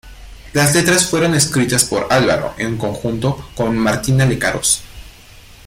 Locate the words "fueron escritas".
1.05-1.83